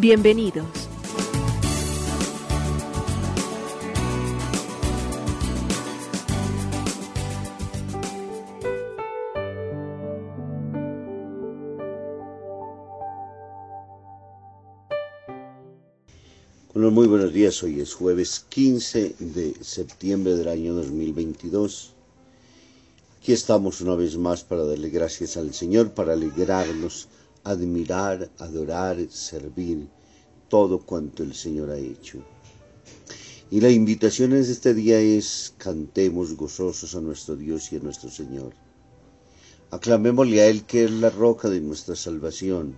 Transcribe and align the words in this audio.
Bienvenidos. 0.00 0.64
Bueno, 16.72 16.92
muy 16.92 17.08
buenos 17.08 17.32
días. 17.32 17.60
Hoy 17.64 17.80
es 17.80 17.92
jueves 17.92 18.46
15 18.48 19.16
de 19.18 19.54
septiembre 19.60 20.36
del 20.36 20.46
año 20.46 20.74
2022. 20.74 21.94
Aquí 23.20 23.32
estamos 23.32 23.80
una 23.80 23.96
vez 23.96 24.16
más 24.16 24.44
para 24.44 24.62
darle 24.62 24.90
gracias 24.90 25.36
al 25.36 25.52
Señor, 25.52 25.90
para 25.90 26.12
alegrarnos, 26.12 27.08
admirar, 27.50 28.30
adorar, 28.38 28.96
servir 29.10 29.88
todo 30.48 30.80
cuanto 30.80 31.22
el 31.22 31.34
Señor 31.34 31.70
ha 31.70 31.78
hecho. 31.78 32.18
Y 33.50 33.60
la 33.60 33.70
invitación 33.70 34.32
en 34.32 34.40
este 34.40 34.74
día 34.74 34.98
es 35.00 35.54
cantemos 35.56 36.36
gozosos 36.36 36.94
a 36.94 37.00
nuestro 37.00 37.36
Dios 37.36 37.72
y 37.72 37.76
a 37.76 37.80
nuestro 37.80 38.10
Señor. 38.10 38.52
Aclamémosle 39.70 40.40
a 40.40 40.46
Él 40.46 40.64
que 40.64 40.84
es 40.84 40.90
la 40.90 41.10
roca 41.10 41.48
de 41.48 41.60
nuestra 41.60 41.96
salvación. 41.96 42.74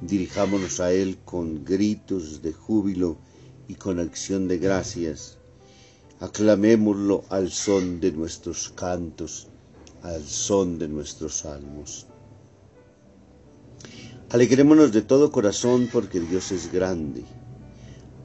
Dirijámonos 0.00 0.80
a 0.80 0.92
Él 0.92 1.18
con 1.24 1.64
gritos 1.64 2.42
de 2.42 2.52
júbilo 2.52 3.18
y 3.66 3.74
con 3.74 3.98
acción 3.98 4.48
de 4.48 4.58
gracias. 4.58 5.38
Aclamémoslo 6.20 7.24
al 7.30 7.50
son 7.50 8.00
de 8.00 8.12
nuestros 8.12 8.70
cantos 8.70 9.48
al 10.02 10.24
son 10.24 10.78
de 10.78 10.88
nuestros 10.88 11.38
salmos. 11.38 12.06
Alegrémonos 14.30 14.92
de 14.92 15.00
todo 15.00 15.32
corazón 15.32 15.88
porque 15.90 16.20
Dios 16.20 16.52
es 16.52 16.70
grande, 16.70 17.24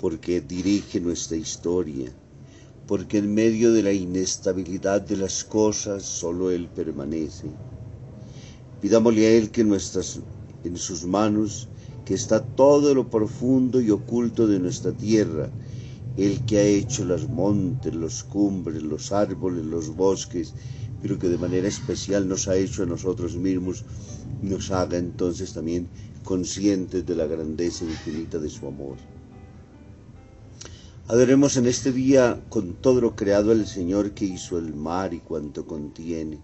porque 0.02 0.42
dirige 0.42 1.00
nuestra 1.00 1.38
historia, 1.38 2.12
porque 2.90 3.20
en 3.20 3.34
medio 3.34 3.72
de 3.72 3.84
la 3.84 3.94
inestabilidad 3.94 5.00
de 5.00 5.16
las 5.16 5.46
cosas 5.46 6.04
solo 6.04 6.52
Él 6.52 6.68
permanece. 6.68 7.48
Pidámosle 8.82 9.28
a 9.28 9.30
Él 9.30 9.50
que 9.50 9.64
nuestras, 9.64 10.20
en 10.66 10.76
sus 10.76 11.06
manos, 11.06 11.70
que 12.04 12.16
está 12.16 12.44
todo 12.44 12.94
lo 12.94 13.10
profundo 13.10 13.80
y 13.80 13.90
oculto 13.90 14.46
de 14.46 14.60
nuestra 14.60 14.92
tierra, 14.92 15.48
el 16.18 16.46
que 16.46 16.58
ha 16.58 16.64
hecho 16.64 17.06
los 17.06 17.30
montes, 17.30 17.96
los 17.96 18.26
cumbres, 18.26 18.84
los 18.84 19.14
árboles, 19.14 19.64
los 19.64 19.96
bosques, 19.96 20.54
pero 21.04 21.20
que 21.20 21.28
de 21.28 21.38
manera 21.38 21.68
especial 21.68 22.30
nos 22.30 22.48
ha 22.48 22.56
hecho 22.56 22.84
a 22.84 22.86
nosotros 22.86 23.36
mismos, 23.36 23.84
nos 24.42 24.72
haga 24.72 24.98
entonces 24.98 25.52
también 25.52 25.90
conscientes 26.24 27.06
de 27.06 27.14
la 27.14 27.28
grandeza 27.28 27.84
infinita 27.84 28.40
de 28.40 28.50
su 28.50 28.66
amor. 28.66 28.96
Adoremos 31.10 31.58
en 31.58 31.66
este 31.66 31.92
día 31.92 32.42
con 32.48 32.76
todo 32.76 33.02
lo 33.02 33.18
creado 33.18 33.52
al 33.52 33.68
Señor 33.68 34.12
que 34.12 34.24
hizo 34.24 34.58
el 34.58 34.74
mar 34.74 35.14
y 35.14 35.20
cuanto 35.20 35.68
contiene, 35.68 36.40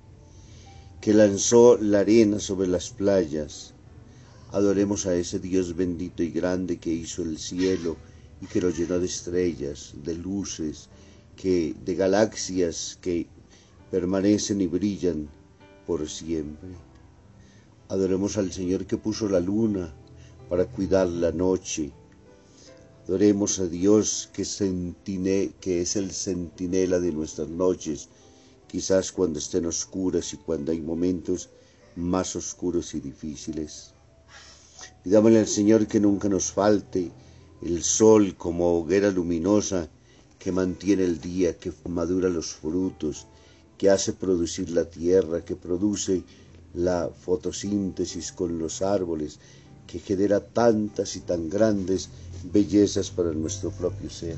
que 0.99 1.13
lanzó 1.13 1.77
la 1.77 1.99
arena 1.99 2.39
sobre 2.39 2.67
las 2.67 2.89
playas. 2.89 3.73
Adoremos 4.51 5.05
a 5.05 5.15
ese 5.15 5.39
Dios 5.39 5.77
bendito 5.77 6.21
y 6.21 6.31
grande 6.31 6.79
que 6.79 6.91
hizo 6.91 7.21
el 7.21 7.37
cielo 7.37 7.95
y 8.41 8.47
que 8.47 8.59
lo 8.59 8.71
llenó 8.71 8.99
de 8.99 9.05
estrellas, 9.05 9.93
de 10.03 10.15
luces, 10.15 10.89
que 11.37 11.73
de 11.85 11.95
galaxias 11.95 12.97
que 13.01 13.29
permanecen 13.91 14.61
y 14.61 14.67
brillan 14.67 15.29
por 15.87 16.07
siempre. 16.09 16.69
Adoremos 17.87 18.37
al 18.37 18.51
Señor 18.51 18.85
que 18.85 18.97
puso 18.97 19.27
la 19.27 19.39
luna 19.39 19.93
para 20.47 20.65
cuidar 20.65 21.07
la 21.07 21.31
noche. 21.31 21.91
Adoremos 23.07 23.59
a 23.59 23.65
Dios 23.65 24.29
que, 24.31 24.43
que 25.59 25.81
es 25.81 25.95
el 25.95 26.11
centinela 26.11 26.99
de 26.99 27.11
nuestras 27.11 27.49
noches, 27.49 28.09
quizás 28.67 29.11
cuando 29.11 29.39
estén 29.39 29.65
oscuras 29.65 30.33
y 30.33 30.37
cuando 30.37 30.71
hay 30.71 30.81
momentos 30.81 31.49
más 31.95 32.35
oscuros 32.35 32.93
y 32.93 32.99
difíciles. 32.99 33.93
Pidámosle 35.03 35.39
al 35.39 35.47
Señor 35.47 35.87
que 35.87 35.99
nunca 35.99 36.29
nos 36.29 36.51
falte 36.51 37.11
el 37.61 37.83
sol 37.83 38.35
como 38.37 38.77
hoguera 38.79 39.09
luminosa 39.09 39.89
que 40.37 40.51
mantiene 40.51 41.03
el 41.03 41.19
día, 41.19 41.57
que 41.57 41.73
madura 41.89 42.29
los 42.29 42.53
frutos, 42.53 43.27
que 43.79 43.89
hace 43.89 44.11
producir 44.11 44.69
la 44.71 44.83
tierra, 44.83 45.45
que 45.45 45.55
produce 45.55 46.23
la 46.73 47.09
fotosíntesis 47.25 48.33
con 48.33 48.59
los 48.59 48.81
árboles, 48.81 49.39
que 49.87 49.99
genera 49.99 50.41
tantas 50.41 51.15
y 51.15 51.21
tan 51.21 51.49
grandes 51.49 52.09
bellezas 52.51 53.09
para 53.09 53.31
nuestro 53.31 53.71
propio 53.71 54.09
ser. 54.09 54.35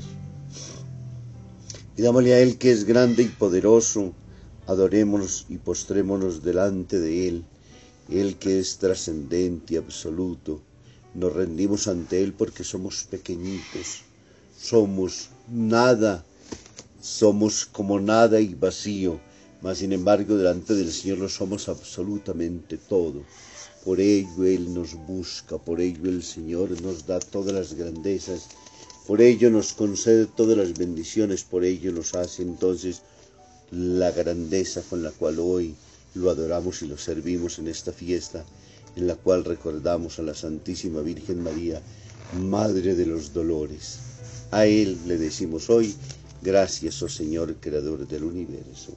Pidámosle 1.96 2.34
a 2.34 2.38
Él 2.38 2.56
que 2.56 2.70
es 2.70 2.84
grande 2.84 3.24
y 3.24 3.28
poderoso, 3.28 4.12
adorémonos 4.68 5.46
y 5.48 5.58
postrémonos 5.58 6.44
delante 6.44 7.00
de 7.00 7.28
Él, 7.28 7.44
Él 8.08 8.36
que 8.36 8.60
es 8.60 8.78
trascendente 8.78 9.74
y 9.74 9.76
absoluto. 9.76 10.62
Nos 11.14 11.32
rendimos 11.32 11.88
ante 11.88 12.22
Él 12.22 12.32
porque 12.32 12.62
somos 12.62 13.02
pequeñitos, 13.10 14.02
somos 14.56 15.30
nada, 15.50 16.24
somos 17.00 17.66
como 17.66 17.98
nada 17.98 18.40
y 18.40 18.54
vacío 18.54 19.20
mas 19.62 19.78
sin 19.78 19.92
embargo 19.92 20.36
delante 20.36 20.74
del 20.74 20.92
Señor 20.92 21.18
lo 21.18 21.28
somos 21.28 21.68
absolutamente 21.68 22.76
todo. 22.76 23.22
Por 23.84 24.00
ello 24.00 24.44
Él 24.44 24.74
nos 24.74 24.94
busca, 24.94 25.58
por 25.58 25.80
ello 25.80 26.08
el 26.10 26.22
Señor 26.22 26.80
nos 26.82 27.06
da 27.06 27.20
todas 27.20 27.54
las 27.54 27.74
grandezas, 27.74 28.48
por 29.06 29.20
ello 29.20 29.50
nos 29.50 29.72
concede 29.72 30.26
todas 30.26 30.56
las 30.56 30.74
bendiciones, 30.74 31.42
por 31.44 31.64
ello 31.64 31.92
nos 31.92 32.14
hace 32.14 32.42
entonces 32.42 33.02
la 33.70 34.10
grandeza 34.10 34.82
con 34.88 35.02
la 35.02 35.10
cual 35.10 35.38
hoy 35.38 35.74
lo 36.14 36.30
adoramos 36.30 36.82
y 36.82 36.88
lo 36.88 36.98
servimos 36.98 37.58
en 37.58 37.68
esta 37.68 37.92
fiesta, 37.92 38.44
en 38.96 39.06
la 39.06 39.16
cual 39.16 39.44
recordamos 39.44 40.18
a 40.18 40.22
la 40.22 40.34
Santísima 40.34 41.00
Virgen 41.00 41.42
María, 41.42 41.80
Madre 42.40 42.94
de 42.94 43.06
los 43.06 43.32
Dolores. 43.32 43.98
A 44.50 44.66
Él 44.66 44.98
le 45.06 45.18
decimos 45.18 45.70
hoy, 45.70 45.94
gracias, 46.42 47.02
oh 47.02 47.08
Señor, 47.08 47.56
Creador 47.60 48.06
del 48.06 48.24
universo. 48.24 48.96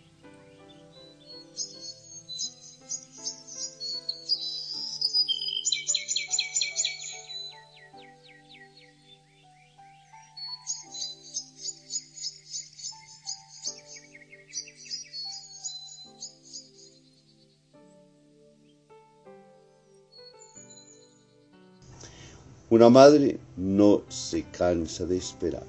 Una 22.71 22.89
madre 22.89 23.37
no 23.57 24.03
se 24.07 24.43
cansa 24.43 25.05
de 25.05 25.17
esperar. 25.17 25.67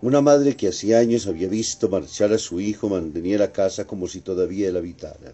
Una 0.00 0.20
madre 0.20 0.56
que 0.56 0.68
hacía 0.68 1.00
años 1.00 1.26
había 1.26 1.48
visto 1.48 1.88
marchar 1.88 2.32
a 2.32 2.38
su 2.38 2.60
hijo 2.60 2.88
mantenía 2.88 3.38
la 3.38 3.50
casa 3.50 3.88
como 3.88 4.06
si 4.06 4.20
todavía 4.20 4.68
él 4.68 4.76
habitara. 4.76 5.32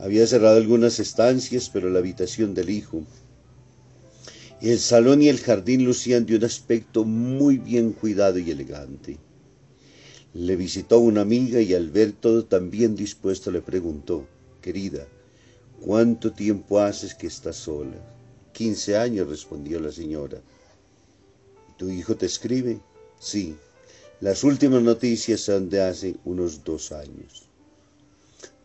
Había 0.00 0.26
cerrado 0.26 0.56
algunas 0.56 0.98
estancias, 0.98 1.70
pero 1.72 1.88
la 1.88 2.00
habitación 2.00 2.52
del 2.52 2.70
hijo, 2.70 3.04
el 4.60 4.80
salón 4.80 5.22
y 5.22 5.28
el 5.28 5.38
jardín 5.38 5.84
lucían 5.84 6.26
de 6.26 6.34
un 6.34 6.42
aspecto 6.42 7.04
muy 7.04 7.58
bien 7.58 7.92
cuidado 7.92 8.40
y 8.40 8.50
elegante. 8.50 9.18
Le 10.32 10.56
visitó 10.56 10.98
una 10.98 11.20
amiga 11.20 11.60
y 11.60 11.74
al 11.74 11.90
ver 11.90 12.10
todo 12.10 12.44
tan 12.44 12.72
bien 12.72 12.96
dispuesto 12.96 13.52
le 13.52 13.62
preguntó, 13.62 14.26
querida, 14.60 15.06
¿cuánto 15.80 16.32
tiempo 16.32 16.80
haces 16.80 17.14
que 17.14 17.26
estás 17.26 17.56
sola? 17.56 17.96
Quince 18.52 18.96
años, 18.96 19.28
respondió 19.28 19.80
la 19.80 19.90
señora. 19.90 20.40
¿Tu 21.76 21.90
hijo 21.90 22.16
te 22.16 22.26
escribe? 22.26 22.80
Sí. 23.18 23.56
Las 24.20 24.44
últimas 24.44 24.82
noticias 24.82 25.40
son 25.40 25.68
de 25.68 25.82
hace 25.82 26.16
unos 26.24 26.62
dos 26.62 26.92
años. 26.92 27.48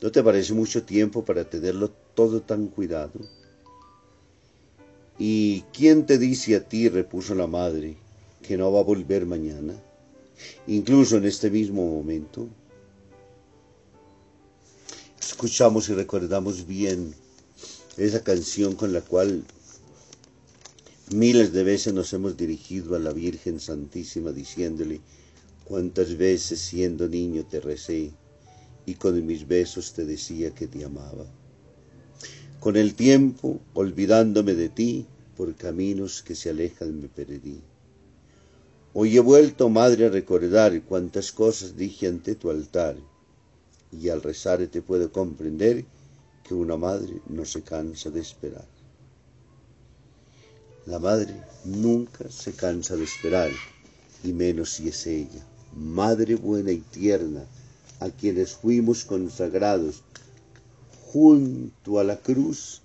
¿No 0.01 0.11
te 0.11 0.23
parece 0.23 0.53
mucho 0.53 0.83
tiempo 0.83 1.25
para 1.25 1.49
tenerlo 1.49 1.91
todo 2.13 2.41
tan 2.41 2.67
cuidado? 2.67 3.19
¿Y 5.17 5.63
quién 5.73 6.05
te 6.05 6.17
dice 6.17 6.55
a 6.55 6.63
ti, 6.65 6.87
repuso 6.87 7.35
la 7.35 7.47
madre, 7.47 7.97
que 8.41 8.55
no 8.55 8.71
va 8.71 8.79
a 8.79 8.83
volver 8.83 9.25
mañana? 9.25 9.73
Incluso 10.67 11.17
en 11.17 11.25
este 11.25 11.49
mismo 11.49 11.85
momento. 11.85 12.47
Escuchamos 15.39 15.87
y 15.87 15.93
recordamos 15.93 16.67
bien 16.67 17.15
esa 17.95 18.21
canción 18.21 18.75
con 18.75 18.91
la 18.91 18.99
cual 18.99 19.45
Miles 21.15 21.53
de 21.53 21.63
veces 21.63 21.93
nos 21.93 22.11
hemos 22.11 22.35
dirigido 22.35 22.93
a 22.93 22.99
la 22.99 23.13
Virgen 23.13 23.61
Santísima 23.61 24.33
diciéndole, 24.33 24.99
cuántas 25.63 26.17
veces 26.17 26.59
siendo 26.59 27.07
niño 27.07 27.45
te 27.45 27.61
recé 27.61 28.11
y 28.85 28.95
con 28.95 29.25
mis 29.25 29.47
besos 29.47 29.93
te 29.93 30.03
decía 30.03 30.53
que 30.53 30.67
te 30.67 30.83
amaba. 30.83 31.25
Con 32.59 32.75
el 32.75 32.93
tiempo, 32.93 33.61
olvidándome 33.73 34.55
de 34.55 34.67
ti, 34.67 35.05
por 35.37 35.55
caminos 35.55 36.21
que 36.21 36.35
se 36.35 36.49
alejan 36.49 36.99
me 36.99 37.07
perdí. 37.07 37.61
Hoy 38.93 39.15
he 39.15 39.21
vuelto, 39.21 39.69
madre, 39.69 40.07
a 40.07 40.09
recordar 40.09 40.81
cuántas 40.81 41.31
cosas 41.31 41.77
dije 41.77 42.07
ante 42.07 42.35
tu 42.35 42.49
altar, 42.49 42.97
y 43.91 44.09
al 44.09 44.21
rezar 44.21 44.65
te 44.67 44.81
puedo 44.81 45.11
comprender 45.11 45.85
que 46.43 46.53
una 46.53 46.77
madre 46.77 47.21
no 47.27 47.45
se 47.45 47.61
cansa 47.61 48.09
de 48.09 48.21
esperar. 48.21 48.65
La 50.85 50.99
madre 50.99 51.35
nunca 51.65 52.29
se 52.31 52.53
cansa 52.53 52.95
de 52.95 53.03
esperar, 53.03 53.51
y 54.23 54.33
menos 54.33 54.71
si 54.71 54.87
es 54.87 55.05
ella, 55.05 55.45
madre 55.75 56.35
buena 56.35 56.71
y 56.71 56.79
tierna, 56.79 57.45
a 57.99 58.09
quienes 58.09 58.53
fuimos 58.53 59.05
consagrados 59.05 60.01
junto 61.11 61.99
a 61.99 62.03
la 62.03 62.17
cruz, 62.17 62.81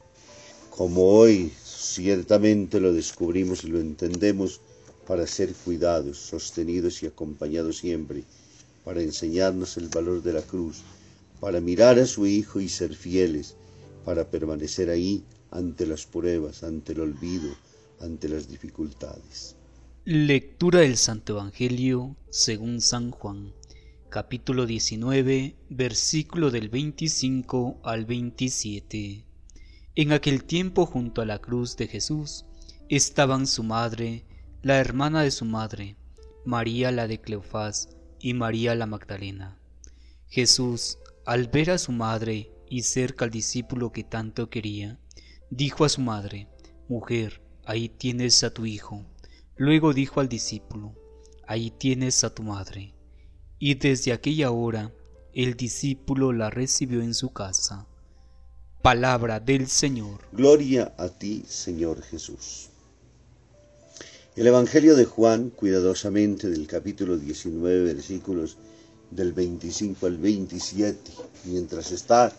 como 0.70 1.02
hoy 1.02 1.52
ciertamente 1.64 2.80
lo 2.80 2.92
descubrimos 2.92 3.64
y 3.64 3.68
lo 3.68 3.80
entendemos 3.80 4.60
para 5.06 5.26
ser 5.26 5.54
cuidados, 5.54 6.18
sostenidos 6.18 7.02
y 7.02 7.06
acompañados 7.06 7.78
siempre, 7.78 8.24
para 8.84 9.00
enseñarnos 9.00 9.76
el 9.76 9.88
valor 9.88 10.22
de 10.22 10.34
la 10.34 10.42
cruz, 10.42 10.82
para 11.40 11.60
mirar 11.60 11.98
a 11.98 12.06
su 12.06 12.26
Hijo 12.26 12.60
y 12.60 12.68
ser 12.68 12.94
fieles, 12.94 13.56
para 14.04 14.30
permanecer 14.30 14.90
ahí 14.90 15.24
ante 15.50 15.86
las 15.86 16.04
pruebas, 16.04 16.62
ante 16.62 16.92
el 16.92 17.00
olvido, 17.00 17.54
ante 18.00 18.28
las 18.28 18.48
dificultades. 18.48 19.56
Lectura 20.04 20.80
del 20.80 20.98
Santo 20.98 21.34
Evangelio 21.34 22.14
según 22.28 22.82
San 22.82 23.10
Juan, 23.10 23.54
capítulo 24.10 24.66
19, 24.66 25.56
versículo 25.70 26.50
del 26.50 26.68
25 26.68 27.78
al 27.82 28.04
27. 28.04 29.24
En 29.96 30.12
aquel 30.12 30.44
tiempo 30.44 30.84
junto 30.84 31.22
a 31.22 31.24
la 31.26 31.38
cruz 31.38 31.76
de 31.76 31.88
Jesús 31.88 32.44
estaban 32.90 33.46
su 33.46 33.62
madre, 33.62 34.24
la 34.62 34.78
hermana 34.78 35.22
de 35.22 35.30
su 35.30 35.46
madre, 35.46 35.96
María 36.44 36.90
la 36.90 37.08
de 37.08 37.20
Cleofás 37.20 37.88
y 38.24 38.32
María 38.32 38.74
la 38.74 38.86
Magdalena. 38.86 39.60
Jesús, 40.28 40.96
al 41.26 41.48
ver 41.48 41.70
a 41.70 41.76
su 41.76 41.92
madre 41.92 42.50
y 42.70 42.80
cerca 42.80 43.26
al 43.26 43.30
discípulo 43.30 43.92
que 43.92 44.02
tanto 44.02 44.48
quería, 44.48 44.98
dijo 45.50 45.84
a 45.84 45.90
su 45.90 46.00
madre, 46.00 46.48
Mujer, 46.88 47.42
ahí 47.66 47.90
tienes 47.90 48.42
a 48.42 48.48
tu 48.48 48.64
hijo. 48.64 49.04
Luego 49.56 49.92
dijo 49.92 50.20
al 50.20 50.30
discípulo, 50.30 50.94
ahí 51.46 51.70
tienes 51.70 52.24
a 52.24 52.34
tu 52.34 52.42
madre. 52.42 52.94
Y 53.58 53.74
desde 53.74 54.14
aquella 54.14 54.50
hora 54.52 54.94
el 55.34 55.54
discípulo 55.54 56.32
la 56.32 56.48
recibió 56.48 57.02
en 57.02 57.12
su 57.12 57.30
casa. 57.34 57.86
Palabra 58.80 59.38
del 59.38 59.66
Señor. 59.66 60.22
Gloria 60.32 60.94
a 60.96 61.10
ti, 61.10 61.44
Señor 61.46 62.00
Jesús. 62.00 62.70
El 64.36 64.48
Evangelio 64.48 64.96
de 64.96 65.04
Juan, 65.04 65.50
cuidadosamente 65.50 66.50
del 66.50 66.66
capítulo 66.66 67.16
19, 67.18 67.84
versículos 67.84 68.56
del 69.10 69.32
25 69.32 70.06
al 70.06 70.18
27, 70.18 71.12
mientras 71.44 71.92
está 71.92 72.32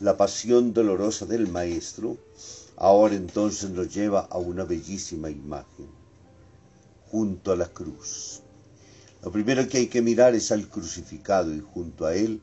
la 0.00 0.16
pasión 0.16 0.72
dolorosa 0.72 1.24
del 1.24 1.46
Maestro, 1.48 2.18
Ahora 2.78 3.14
entonces 3.14 3.70
nos 3.70 3.94
lleva 3.94 4.20
a 4.20 4.36
una 4.36 4.64
bellísima 4.64 5.30
imagen, 5.30 5.88
junto 7.10 7.52
a 7.52 7.56
la 7.56 7.68
cruz. 7.68 8.42
Lo 9.22 9.32
primero 9.32 9.66
que 9.66 9.78
hay 9.78 9.86
que 9.86 10.02
mirar 10.02 10.34
es 10.34 10.52
al 10.52 10.68
crucificado 10.68 11.54
y 11.54 11.60
junto 11.60 12.04
a 12.04 12.14
él 12.14 12.42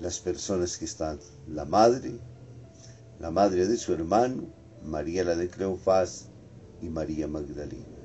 las 0.00 0.18
personas 0.18 0.76
que 0.78 0.84
están, 0.84 1.20
la 1.48 1.64
madre, 1.64 2.18
la 3.20 3.30
madre 3.30 3.68
de 3.68 3.76
su 3.76 3.92
hermano, 3.92 4.48
María 4.82 5.22
la 5.22 5.36
de 5.36 5.48
Cleofás 5.48 6.24
y 6.82 6.88
María 6.88 7.28
Magdalena. 7.28 7.95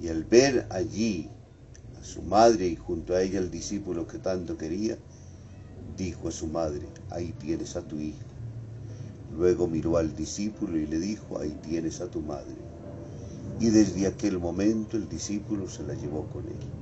Y 0.00 0.08
al 0.08 0.24
ver 0.24 0.66
allí 0.70 1.28
a 2.00 2.04
su 2.04 2.22
madre 2.22 2.66
y 2.68 2.76
junto 2.76 3.14
a 3.14 3.22
ella 3.22 3.38
el 3.38 3.50
discípulo 3.50 4.06
que 4.06 4.18
tanto 4.18 4.56
quería, 4.56 4.96
dijo 5.96 6.28
a 6.28 6.32
su 6.32 6.46
madre, 6.46 6.86
ahí 7.10 7.32
tienes 7.38 7.76
a 7.76 7.82
tu 7.82 7.98
hijo. 7.98 8.18
Luego 9.36 9.68
miró 9.68 9.96
al 9.96 10.14
discípulo 10.16 10.78
y 10.78 10.86
le 10.86 10.98
dijo, 10.98 11.38
ahí 11.38 11.56
tienes 11.62 12.00
a 12.00 12.10
tu 12.10 12.20
madre. 12.20 12.56
Y 13.60 13.68
desde 13.70 14.06
aquel 14.06 14.38
momento 14.38 14.96
el 14.96 15.08
discípulo 15.08 15.68
se 15.68 15.82
la 15.82 15.94
llevó 15.94 16.26
con 16.28 16.44
él. 16.46 16.80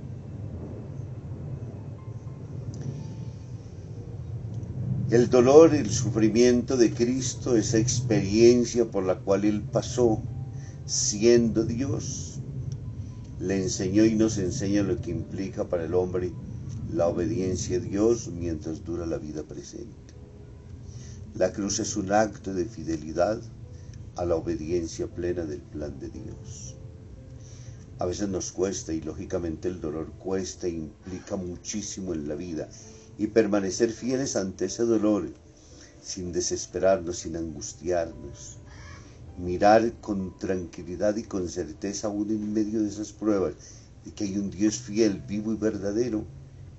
El 5.10 5.30
dolor, 5.30 5.74
el 5.74 5.90
sufrimiento 5.90 6.76
de 6.76 6.92
Cristo, 6.92 7.56
esa 7.56 7.78
experiencia 7.78 8.84
por 8.84 9.04
la 9.04 9.18
cual 9.18 9.46
Él 9.46 9.62
pasó 9.62 10.20
siendo 10.84 11.64
Dios, 11.64 12.27
le 13.40 13.62
enseñó 13.62 14.04
y 14.04 14.14
nos 14.14 14.38
enseña 14.38 14.82
lo 14.82 15.00
que 15.00 15.10
implica 15.10 15.68
para 15.68 15.84
el 15.84 15.94
hombre 15.94 16.32
la 16.92 17.06
obediencia 17.06 17.76
a 17.76 17.80
Dios 17.80 18.28
mientras 18.28 18.84
dura 18.84 19.06
la 19.06 19.18
vida 19.18 19.42
presente. 19.42 20.14
La 21.34 21.52
cruz 21.52 21.78
es 21.78 21.96
un 21.96 22.12
acto 22.12 22.52
de 22.52 22.64
fidelidad 22.64 23.40
a 24.16 24.24
la 24.24 24.34
obediencia 24.34 25.06
plena 25.06 25.44
del 25.44 25.60
plan 25.60 25.98
de 26.00 26.08
Dios. 26.08 26.74
A 28.00 28.06
veces 28.06 28.28
nos 28.28 28.50
cuesta 28.50 28.92
y 28.92 29.00
lógicamente 29.00 29.68
el 29.68 29.80
dolor 29.80 30.10
cuesta 30.18 30.66
e 30.66 30.70
implica 30.70 31.36
muchísimo 31.36 32.14
en 32.14 32.28
la 32.28 32.34
vida 32.34 32.68
y 33.18 33.28
permanecer 33.28 33.92
fieles 33.92 34.34
ante 34.36 34.64
ese 34.64 34.84
dolor 34.84 35.28
sin 36.02 36.32
desesperarnos, 36.32 37.18
sin 37.18 37.36
angustiarnos. 37.36 38.58
Mirar 39.38 39.92
con 40.00 40.36
tranquilidad 40.38 41.16
y 41.16 41.22
con 41.22 41.48
certeza 41.48 42.08
aún 42.08 42.30
en 42.30 42.52
medio 42.52 42.82
de 42.82 42.88
esas 42.88 43.12
pruebas 43.12 43.54
de 44.04 44.12
que 44.12 44.24
hay 44.24 44.36
un 44.36 44.50
Dios 44.50 44.78
fiel, 44.78 45.22
vivo 45.26 45.52
y 45.52 45.56
verdadero, 45.56 46.24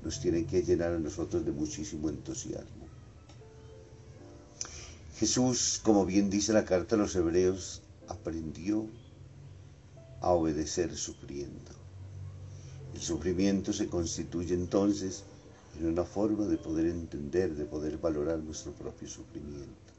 nos 0.03 0.19
tiene 0.19 0.45
que 0.45 0.63
llenar 0.63 0.93
a 0.93 0.99
nosotros 0.99 1.45
de 1.45 1.51
muchísimo 1.51 2.09
entusiasmo. 2.09 2.87
Jesús, 5.17 5.81
como 5.83 6.05
bien 6.05 6.29
dice 6.29 6.53
la 6.53 6.65
carta 6.65 6.95
a 6.95 6.99
los 6.99 7.15
hebreos, 7.15 7.81
aprendió 8.07 8.87
a 10.21 10.31
obedecer 10.31 10.95
sufriendo. 10.95 11.71
El 12.93 13.01
sufrimiento 13.01 13.71
se 13.71 13.87
constituye 13.87 14.53
entonces 14.53 15.23
en 15.77 15.87
una 15.87 16.03
forma 16.03 16.45
de 16.45 16.57
poder 16.57 16.87
entender, 16.87 17.55
de 17.55 17.65
poder 17.65 17.97
valorar 17.97 18.39
nuestro 18.39 18.71
propio 18.73 19.07
sufrimiento. 19.07 19.98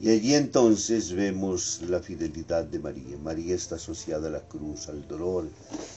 Y 0.00 0.10
allí 0.10 0.34
entonces 0.34 1.12
vemos 1.12 1.80
la 1.88 2.00
fidelidad 2.00 2.64
de 2.64 2.78
María. 2.78 3.16
María 3.18 3.54
está 3.54 3.76
asociada 3.76 4.28
a 4.28 4.30
la 4.30 4.46
cruz, 4.46 4.88
al 4.88 5.06
dolor, 5.08 5.48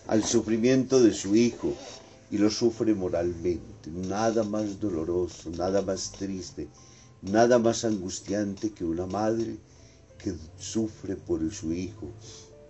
al 0.08 0.24
sufrimiento 0.24 1.02
de 1.02 1.14
su 1.14 1.36
hijo 1.36 1.74
y 2.32 2.38
lo 2.38 2.50
sufre 2.50 2.94
moralmente. 2.94 3.90
Nada 3.92 4.44
más 4.44 4.80
doloroso, 4.80 5.50
nada 5.50 5.82
más 5.82 6.12
triste 6.12 6.68
Nada 7.22 7.60
más 7.60 7.84
angustiante 7.84 8.72
que 8.72 8.86
una 8.86 9.06
madre 9.06 9.58
que 10.18 10.34
sufre 10.58 11.18
por 11.18 11.42
su 11.52 11.74
hijo. 11.74 12.08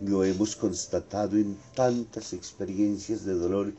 Lo 0.01 0.23
hemos 0.23 0.55
constatado 0.55 1.37
en 1.37 1.55
tantas 1.75 2.33
experiencias 2.33 3.25
de 3.25 3.35
dolor, 3.35 3.71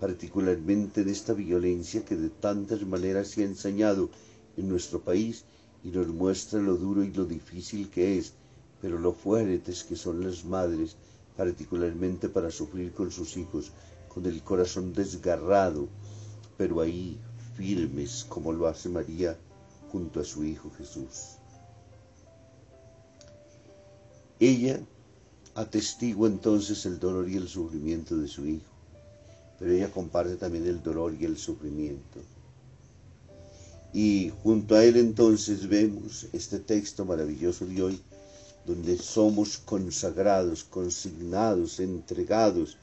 particularmente 0.00 1.04
de 1.04 1.12
esta 1.12 1.32
violencia 1.32 2.04
que 2.04 2.16
de 2.16 2.30
tantas 2.30 2.82
maneras 2.82 3.28
se 3.28 3.42
ha 3.42 3.46
enseñado 3.46 4.10
en 4.56 4.68
nuestro 4.68 5.00
país 5.00 5.44
y 5.84 5.88
nos 5.88 6.08
muestra 6.08 6.60
lo 6.60 6.76
duro 6.76 7.04
y 7.04 7.12
lo 7.12 7.24
difícil 7.24 7.88
que 7.90 8.18
es, 8.18 8.32
pero 8.80 8.98
lo 8.98 9.12
fuertes 9.12 9.84
que 9.84 9.96
son 9.96 10.24
las 10.24 10.44
madres, 10.44 10.96
particularmente 11.36 12.28
para 12.28 12.50
sufrir 12.50 12.92
con 12.92 13.10
sus 13.10 13.36
hijos, 13.36 13.72
con 14.08 14.26
el 14.26 14.42
corazón 14.42 14.92
desgarrado, 14.92 15.88
pero 16.56 16.80
ahí 16.80 17.18
firmes 17.56 18.24
como 18.28 18.52
lo 18.52 18.66
hace 18.66 18.88
María 18.88 19.36
junto 19.90 20.20
a 20.20 20.24
su 20.24 20.44
Hijo 20.44 20.70
Jesús. 20.76 21.36
Ella 24.38 24.80
atestigua 25.54 26.28
entonces 26.28 26.84
el 26.84 26.98
dolor 26.98 27.28
y 27.28 27.36
el 27.36 27.48
sufrimiento 27.48 28.16
de 28.16 28.28
su 28.28 28.46
Hijo, 28.46 28.70
pero 29.58 29.72
ella 29.72 29.90
comparte 29.90 30.36
también 30.36 30.66
el 30.66 30.82
dolor 30.82 31.14
y 31.18 31.24
el 31.24 31.38
sufrimiento. 31.38 32.20
Y 33.92 34.32
junto 34.42 34.74
a 34.74 34.84
él 34.84 34.96
entonces 34.96 35.68
vemos 35.68 36.26
este 36.32 36.58
texto 36.58 37.04
maravilloso 37.04 37.66
de 37.66 37.82
hoy, 37.82 38.00
donde 38.66 38.98
somos 38.98 39.58
consagrados, 39.58 40.64
consignados, 40.64 41.80
entregados, 41.80 42.76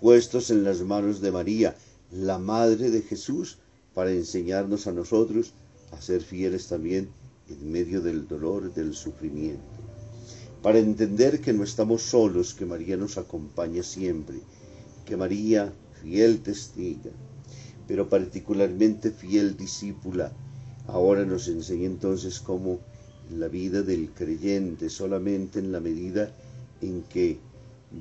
puestos 0.00 0.50
en 0.50 0.64
las 0.64 0.80
manos 0.82 1.20
de 1.20 1.32
María, 1.32 1.76
la 2.12 2.38
Madre 2.38 2.90
de 2.90 3.02
Jesús, 3.02 3.58
para 3.94 4.12
enseñarnos 4.12 4.86
a 4.86 4.92
nosotros 4.92 5.52
a 5.92 6.00
ser 6.00 6.22
fieles 6.22 6.66
también 6.68 7.08
en 7.48 7.72
medio 7.72 8.00
del 8.00 8.26
dolor, 8.26 8.72
del 8.74 8.94
sufrimiento. 8.94 9.62
Para 10.62 10.78
entender 10.78 11.40
que 11.40 11.52
no 11.52 11.62
estamos 11.62 12.02
solos, 12.02 12.54
que 12.54 12.66
María 12.66 12.96
nos 12.96 13.18
acompaña 13.18 13.82
siempre, 13.82 14.38
que 15.04 15.16
María, 15.16 15.72
fiel 16.02 16.40
testiga, 16.40 17.10
pero 17.86 18.08
particularmente 18.08 19.10
fiel 19.10 19.56
discípula, 19.56 20.32
ahora 20.86 21.24
nos 21.24 21.48
enseña 21.48 21.86
entonces 21.86 22.40
cómo 22.40 22.80
la 23.30 23.48
vida 23.48 23.82
del 23.82 24.10
creyente 24.10 24.90
solamente 24.90 25.58
en 25.58 25.72
la 25.72 25.80
medida 25.80 26.34
en 26.80 27.02
que 27.02 27.38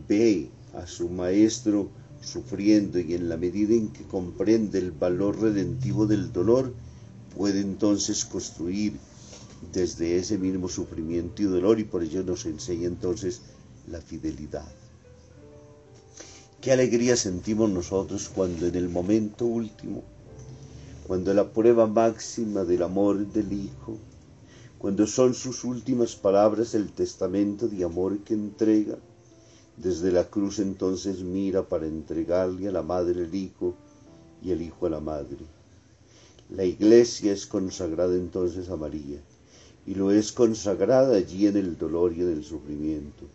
ve 0.08 0.50
a 0.74 0.86
su 0.88 1.10
maestro 1.10 1.90
sufriendo 2.22 3.00
y 3.00 3.14
en 3.14 3.30
la 3.30 3.38
medida 3.38 3.74
en 3.74 3.90
que 3.90 4.04
comprende 4.04 4.80
el 4.80 4.92
valor 4.92 5.42
redentivo 5.42 6.08
del 6.08 6.32
dolor, 6.32 6.74
puede 7.36 7.62
entonces 7.62 8.26
construir 8.26 8.94
desde 9.72 10.18
ese 10.18 10.38
mismo 10.38 10.68
sufrimiento 10.68 11.42
y 11.42 11.46
dolor 11.46 11.80
y 11.80 11.84
por 11.84 12.04
ello 12.04 12.24
nos 12.24 12.46
enseña 12.46 12.88
entonces 12.88 13.42
la 13.88 14.02
fidelidad. 14.02 14.83
Qué 16.64 16.72
alegría 16.72 17.18
sentimos 17.18 17.70
nosotros 17.70 18.30
cuando 18.34 18.68
en 18.68 18.76
el 18.76 18.88
momento 18.88 19.46
último, 19.46 20.02
cuando 21.06 21.34
la 21.34 21.52
prueba 21.52 21.88
máxima 21.88 22.64
del 22.64 22.84
amor 22.84 23.28
del 23.34 23.52
Hijo, 23.52 23.98
cuando 24.78 25.06
son 25.06 25.34
sus 25.34 25.66
últimas 25.66 26.16
palabras 26.16 26.74
el 26.74 26.94
testamento 26.94 27.68
de 27.68 27.84
amor 27.84 28.20
que 28.20 28.34
entrega, 28.34 28.98
desde 29.76 30.14
la 30.14 30.24
cruz 30.30 30.60
entonces 30.60 31.20
mira 31.20 31.68
para 31.68 31.86
entregarle 31.86 32.70
a 32.70 32.72
la 32.72 32.82
madre 32.82 33.24
el 33.24 33.36
Hijo 33.36 33.76
y 34.42 34.52
el 34.52 34.62
Hijo 34.62 34.86
a 34.86 34.92
la 34.92 35.02
madre. 35.02 35.46
La 36.50 36.64
iglesia 36.64 37.34
es 37.34 37.46
consagrada 37.46 38.16
entonces 38.16 38.70
a 38.70 38.78
María 38.78 39.20
y 39.86 39.96
lo 39.96 40.12
es 40.12 40.32
consagrada 40.32 41.18
allí 41.18 41.46
en 41.46 41.58
el 41.58 41.78
dolor 41.78 42.14
y 42.14 42.22
en 42.22 42.32
el 42.32 42.46
sufrimiento. 42.46 43.26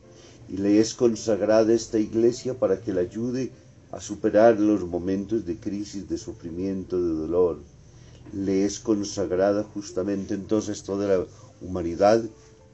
Y 0.48 0.56
le 0.56 0.80
es 0.80 0.94
consagrada 0.94 1.72
esta 1.72 1.98
iglesia 1.98 2.58
para 2.58 2.80
que 2.80 2.92
la 2.92 3.02
ayude 3.02 3.50
a 3.90 4.00
superar 4.00 4.58
los 4.58 4.86
momentos 4.86 5.44
de 5.46 5.56
crisis, 5.56 6.08
de 6.08 6.18
sufrimiento, 6.18 7.02
de 7.02 7.12
dolor. 7.14 7.58
Le 8.32 8.64
es 8.64 8.78
consagrada 8.78 9.62
justamente 9.62 10.34
entonces 10.34 10.82
toda 10.82 11.06
la 11.08 11.26
humanidad 11.60 12.24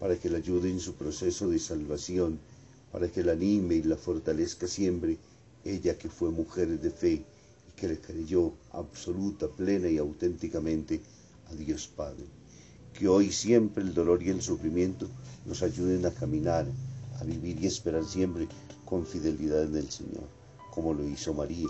para 0.00 0.16
que 0.16 0.30
la 0.30 0.38
ayude 0.38 0.70
en 0.70 0.80
su 0.80 0.94
proceso 0.94 1.48
de 1.48 1.58
salvación, 1.58 2.38
para 2.92 3.08
que 3.08 3.22
la 3.24 3.32
anime 3.32 3.76
y 3.76 3.82
la 3.82 3.96
fortalezca 3.96 4.66
siempre, 4.66 5.18
ella 5.64 5.96
que 5.96 6.08
fue 6.08 6.30
mujer 6.30 6.80
de 6.80 6.90
fe 6.90 7.24
que 7.76 7.88
le 7.88 7.98
creyó 7.98 8.52
absoluta, 8.72 9.48
plena 9.48 9.88
y 9.88 9.98
auténticamente 9.98 11.00
a 11.50 11.54
Dios 11.54 11.88
Padre. 11.88 12.24
Que 12.92 13.08
hoy 13.08 13.32
siempre 13.32 13.82
el 13.82 13.94
dolor 13.94 14.22
y 14.22 14.30
el 14.30 14.42
sufrimiento 14.42 15.08
nos 15.46 15.62
ayuden 15.62 16.06
a 16.06 16.10
caminar, 16.12 16.66
a 17.20 17.24
vivir 17.24 17.62
y 17.62 17.66
esperar 17.66 18.04
siempre 18.04 18.48
con 18.84 19.06
fidelidad 19.06 19.64
en 19.64 19.76
el 19.76 19.90
Señor, 19.90 20.28
como 20.72 20.94
lo 20.94 21.06
hizo 21.06 21.34
María, 21.34 21.68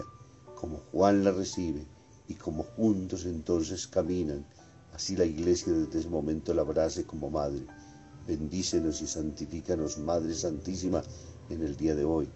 como 0.55 0.79
Juan 0.93 1.25
la 1.25 1.33
recibe 1.33 1.85
y 2.29 2.35
como 2.35 2.63
juntos 2.63 3.27
entonces 3.27 3.87
caminan. 3.87 4.47
Así 4.95 5.17
la 5.17 5.25
iglesia 5.25 5.73
desde 5.73 6.01
ese 6.01 6.09
momento 6.09 6.55
la 6.55 6.63
abrace 6.63 7.05
como 7.05 7.31
madre. 7.31 7.67
Bendícenos 8.27 9.03
y 9.03 9.07
santifícanos, 9.07 9.99
Madre 9.99 10.35
Santísima, 10.35 11.03
en 11.51 11.63
el 11.63 11.77
día 11.77 11.95
de 11.95 12.05
hoy. 12.05 12.29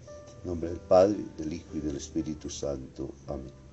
En 0.42 0.48
nombre 0.48 0.68
del 0.68 0.80
Padre, 0.80 1.24
del 1.38 1.52
Hijo 1.52 1.76
y 1.76 1.80
del 1.80 1.96
Espíritu 1.96 2.50
Santo. 2.50 3.14
Amén. 3.26 3.67